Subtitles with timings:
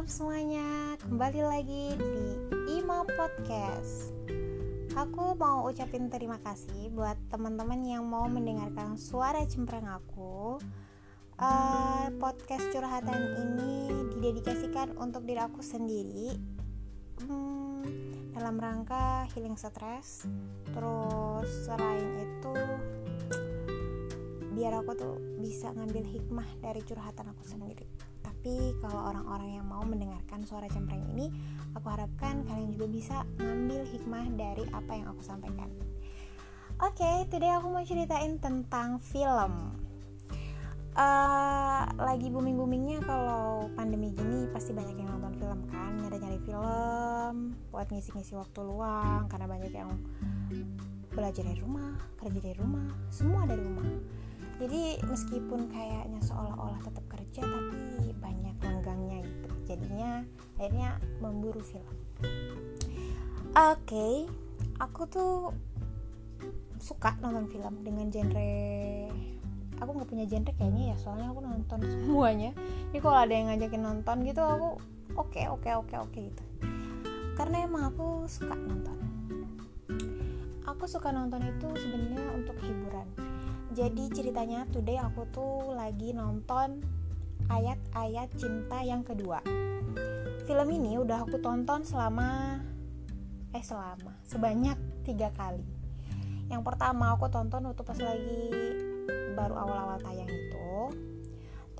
[0.00, 2.16] malam semuanya, kembali lagi di
[2.80, 4.16] Ima Podcast.
[4.96, 10.56] Aku mau ucapin terima kasih buat teman-teman yang mau mendengarkan suara cempreng aku.
[11.36, 13.12] Uh, podcast curhatan
[13.44, 16.32] ini didedikasikan untuk diri aku sendiri.
[17.20, 17.84] Hmm,
[18.32, 20.24] dalam rangka healing stress.
[20.72, 22.56] Terus selain itu
[24.56, 28.09] biar aku tuh bisa ngambil hikmah dari curhatan aku sendiri
[28.40, 31.28] tapi kalau orang-orang yang mau mendengarkan suara cempreng ini
[31.76, 35.68] aku harapkan kalian juga bisa ngambil hikmah dari apa yang aku sampaikan.
[36.80, 39.76] Oke okay, today aku mau ceritain tentang film.
[40.96, 46.40] Uh, lagi booming boomingnya kalau pandemi gini pasti banyak yang nonton film kan nyari nyari
[46.40, 49.92] film buat ngisi ngisi waktu luang karena banyak yang
[51.12, 53.84] belajar dari rumah kerja dari rumah semua dari rumah.
[54.60, 57.99] Jadi meskipun kayaknya seolah-olah tetap kerja tapi
[59.80, 60.24] jadinya
[60.60, 61.96] akhirnya memburu film.
[63.50, 64.14] Oke okay,
[64.78, 65.34] aku tuh
[66.80, 68.52] suka nonton film dengan genre
[69.80, 72.50] aku nggak punya genre kayaknya ya soalnya aku nonton semuanya.
[72.92, 74.68] Jadi kalau ada yang ngajakin nonton gitu aku
[75.16, 76.44] oke okay, oke okay, oke okay, oke gitu.
[77.34, 78.96] Karena emang aku suka nonton.
[80.68, 83.08] Aku suka nonton itu sebenarnya untuk hiburan.
[83.72, 86.84] Jadi ceritanya today aku tuh lagi nonton
[87.50, 89.42] ayat-ayat cinta yang kedua.
[90.46, 92.62] Film ini udah aku tonton selama
[93.50, 95.66] eh selama sebanyak tiga kali.
[96.46, 98.42] Yang pertama aku tonton waktu pas lagi
[99.34, 100.94] baru awal-awal tayang itu.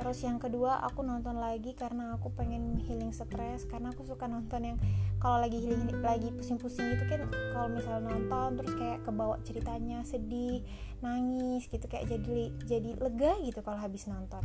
[0.01, 4.65] Terus yang kedua aku nonton lagi karena aku pengen healing stres karena aku suka nonton
[4.65, 4.79] yang
[5.21, 10.65] kalau lagi healing lagi pusing-pusing gitu kan kalau misalnya nonton terus kayak kebawa ceritanya sedih
[11.05, 14.41] nangis gitu kayak jadi jadi lega gitu kalau habis nonton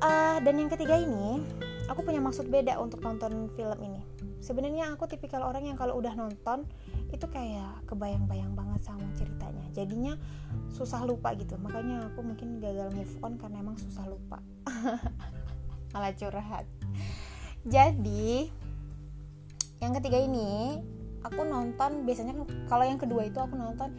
[0.00, 1.44] uh, dan yang ketiga ini
[1.90, 4.00] aku punya maksud beda untuk nonton film ini.
[4.40, 6.64] Sebenarnya aku tipikal orang yang kalau udah nonton
[7.10, 9.66] itu kayak kebayang-bayang banget sama ceritanya.
[9.74, 10.14] Jadinya
[10.70, 11.58] susah lupa gitu.
[11.58, 14.38] Makanya aku mungkin gagal move on karena emang susah lupa.
[15.92, 16.64] Malah curhat.
[17.66, 18.48] Jadi
[19.82, 20.80] yang ketiga ini
[21.20, 22.32] aku nonton biasanya
[22.70, 23.92] kalau yang kedua itu aku nonton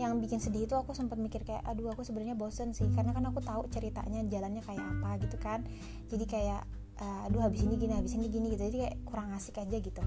[0.00, 2.88] yang bikin sedih itu aku sempat mikir kayak aduh aku sebenarnya bosen sih.
[2.96, 5.60] Karena kan aku tahu ceritanya jalannya kayak apa gitu kan.
[6.08, 6.64] Jadi kayak
[6.98, 8.64] uh, aduh habis ini gini habis ini gini gitu.
[8.64, 10.02] Jadi kayak kurang asik aja gitu.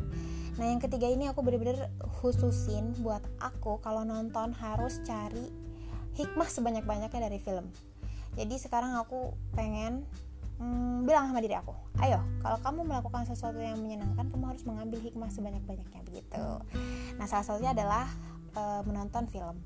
[0.57, 5.53] Nah yang ketiga ini aku bener-bener khususin buat aku kalau nonton harus cari
[6.17, 7.69] hikmah sebanyak-banyaknya dari film.
[8.33, 10.09] Jadi sekarang aku pengen
[10.57, 14.99] hmm, bilang sama diri aku ayo kalau kamu melakukan sesuatu yang menyenangkan kamu harus mengambil
[15.01, 16.45] hikmah sebanyak-banyaknya begitu.
[17.17, 18.09] Nah salah satunya adalah
[18.55, 19.57] uh, menonton film.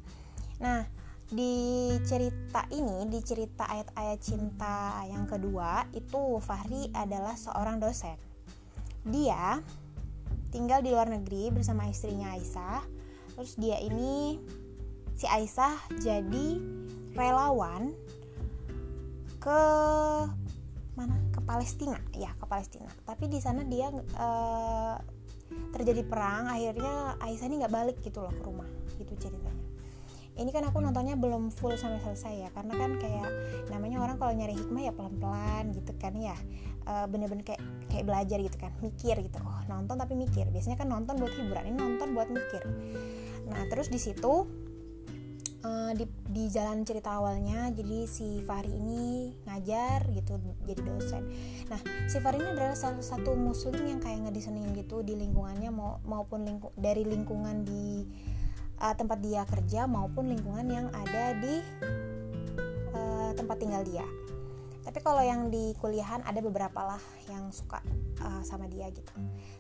[0.60, 0.84] Nah
[1.28, 8.16] di cerita ini di cerita ayat-ayat cinta yang kedua itu Fahri adalah seorang dosen.
[9.04, 9.60] Dia
[10.56, 12.80] tinggal di luar negeri bersama istrinya Aisyah.
[13.36, 14.40] Terus dia ini
[15.20, 16.48] si Aisyah jadi
[17.12, 17.92] relawan
[19.44, 19.62] ke
[20.96, 21.16] mana?
[21.36, 22.00] Ke Palestina.
[22.16, 22.90] Ya ke Palestina.
[23.04, 24.96] Tapi di sana dia uh,
[25.74, 29.66] terjadi perang akhirnya Aisyah ini nggak balik gitu loh ke rumah gitu ceritanya.
[30.38, 33.30] Ini kan aku nontonnya belum full sampai selesai ya karena kan kayak
[33.74, 36.38] namanya orang kalau nyari hikmah ya pelan-pelan gitu kan ya.
[37.10, 39.38] Bener-bener kayak kayak belajar gitu kan mikir gitu.
[39.42, 40.46] Oh nonton tapi mikir.
[40.54, 42.64] Biasanya kan nonton buat hiburan ini nonton buat mikir.
[43.50, 44.46] Nah terus di situ
[45.64, 50.38] uh, di, di jalan cerita awalnya jadi si Fahri ini ngajar gitu
[50.68, 51.24] jadi dosen
[51.72, 56.02] nah si Fahri ini adalah salah satu muslim yang kayak ngedesainin gitu di lingkungannya mau,
[56.06, 58.06] maupun lingku, dari lingkungan di
[58.82, 61.56] uh, tempat dia kerja maupun lingkungan yang ada di
[62.94, 64.06] uh, tempat tinggal dia.
[64.88, 67.84] Tapi kalau yang di kuliahan ada beberapa lah yang suka
[68.24, 69.12] uh, sama dia gitu.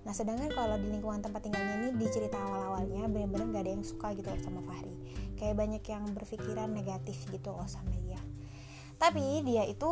[0.08, 3.84] Nah sedangkan kalau di lingkungan tempat tinggalnya ini di cerita awal-awalnya bener-bener gak ada yang
[3.84, 4.96] suka gitu loh sama Fahri.
[5.36, 8.24] Kayak banyak yang berpikiran negatif gitu loh sama dia.
[8.96, 9.92] Tapi dia itu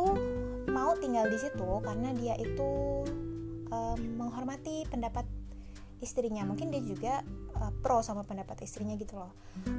[0.72, 3.04] mau tinggal di situ karena dia itu
[3.68, 5.28] um, menghormati pendapat
[6.00, 7.24] istrinya mungkin dia juga
[7.56, 9.32] uh, pro sama pendapat istrinya gitu loh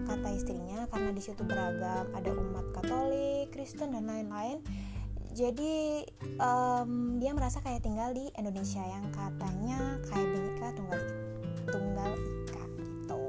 [0.10, 4.66] kata istrinya karena di situ beragam ada umat Katolik Kristen dan lain-lain
[5.38, 6.02] jadi
[6.42, 11.02] um, dia merasa kayak tinggal di Indonesia yang katanya kayak binika tunggal
[11.70, 13.22] tunggal ika gitu.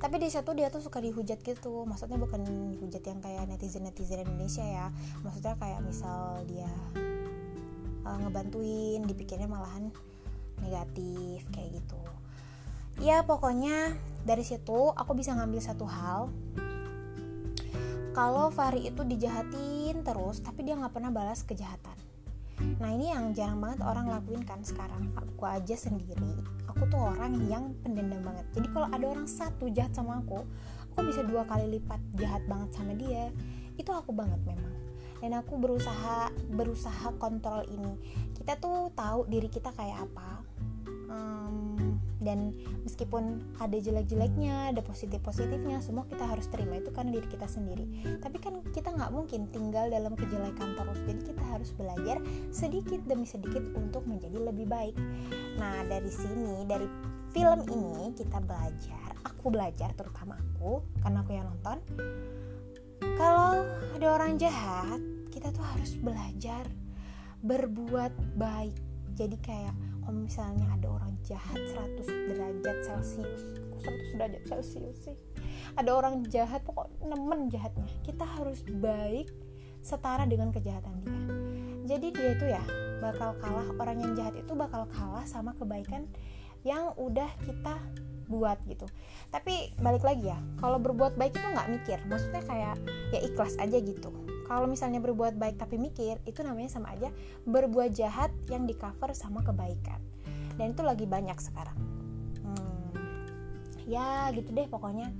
[0.00, 1.84] Tapi di situ dia tuh suka dihujat gitu.
[1.84, 2.40] Maksudnya bukan
[2.72, 4.88] dihujat yang kayak netizen netizen Indonesia ya.
[5.20, 6.72] Maksudnya kayak misal dia
[8.08, 9.92] uh, ngebantuin dipikirnya malahan
[10.64, 12.00] negatif kayak gitu.
[13.04, 13.92] Ya pokoknya
[14.24, 16.32] dari situ aku bisa ngambil satu hal.
[18.16, 19.75] Kalau Fahri itu dijahatin
[20.06, 21.98] terus tapi dia nggak pernah balas kejahatan.
[22.78, 25.10] Nah ini yang jarang banget orang lakuin kan sekarang.
[25.18, 28.44] Aku aja sendiri aku tuh orang yang pendendam banget.
[28.52, 30.44] Jadi kalau ada orang satu jahat sama aku
[30.92, 33.32] aku bisa dua kali lipat jahat banget sama dia.
[33.80, 34.76] Itu aku banget memang.
[35.24, 37.96] Dan aku berusaha berusaha kontrol ini.
[38.36, 40.44] Kita tuh tahu diri kita kayak apa.
[41.08, 41.85] Um,
[42.26, 42.50] dan
[42.82, 46.82] meskipun ada jelek-jeleknya ada positif-positifnya semua kita harus terima.
[46.82, 48.18] Itu kan diri kita sendiri.
[48.18, 50.98] Tapi kan kita nggak mungkin tinggal dalam kejelekan terus.
[51.06, 52.18] Jadi kita harus belajar
[52.50, 54.98] sedikit demi sedikit untuk menjadi lebih baik.
[55.62, 56.90] Nah dari sini dari
[57.30, 61.78] film ini kita belajar aku belajar terutama aku karena aku yang nonton
[63.14, 63.62] kalau
[63.94, 64.98] ada orang jahat
[65.30, 66.64] kita tuh harus belajar
[67.44, 68.74] berbuat baik.
[69.16, 69.74] Jadi kayak
[70.06, 73.42] kalau misalnya ada orang jahat 100 derajat celcius
[73.74, 75.18] kok 100 derajat celcius sih?
[75.74, 77.90] Ada orang jahat pokok nemen jahatnya.
[78.06, 79.26] Kita harus baik
[79.82, 81.20] setara dengan kejahatan dia.
[81.90, 82.62] Jadi dia itu ya
[83.02, 83.66] bakal kalah.
[83.82, 86.06] Orang yang jahat itu bakal kalah sama kebaikan
[86.62, 87.74] yang udah kita
[88.30, 88.86] buat gitu.
[89.34, 91.98] Tapi balik lagi ya kalau berbuat baik itu nggak mikir.
[92.06, 92.78] Maksudnya kayak
[93.10, 94.14] ya ikhlas aja gitu
[94.46, 97.10] kalau misalnya berbuat baik tapi mikir itu namanya sama aja
[97.44, 99.98] berbuat jahat yang di cover sama kebaikan.
[100.56, 101.76] Dan itu lagi banyak sekarang.
[102.46, 102.94] Hmm,
[103.90, 105.10] ya gitu deh pokoknya.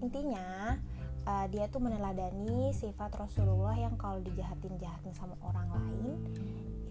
[0.00, 0.78] Intinya
[1.26, 6.10] uh, dia tuh meneladani sifat Rasulullah yang kalau dijahatin jahatin sama orang lain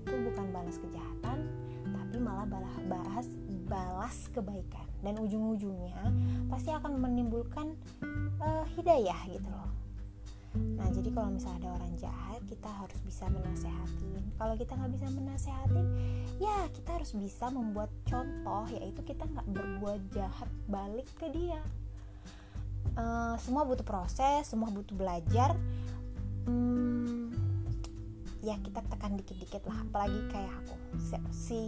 [0.05, 1.49] itu bukan balas kejahatan
[1.81, 3.27] tapi malah balas balas
[3.65, 4.83] balas kebaikan.
[4.99, 6.11] Dan ujung-ujungnya
[6.51, 7.73] pasti akan menimbulkan
[8.43, 9.84] uh, hidayah gitu loh
[10.55, 14.23] Nah, jadi kalau misalnya ada orang jahat, kita harus bisa menasehatin.
[14.35, 15.87] Kalau kita nggak bisa menasehatin,
[16.39, 21.59] ya kita harus bisa membuat contoh, yaitu kita nggak berbuat jahat balik ke dia.
[22.95, 25.55] Uh, semua butuh proses, semua butuh belajar.
[26.47, 27.33] Hmm,
[28.39, 31.61] ya kita tekan dikit-dikit lah, apalagi kayak aku, si, si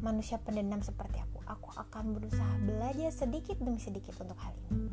[0.00, 4.86] manusia pendendam seperti aku aku akan berusaha belajar sedikit demi sedikit untuk hal ini.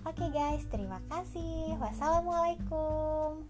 [0.00, 1.76] Oke guys, terima kasih.
[1.76, 3.44] Wassalamualaikum.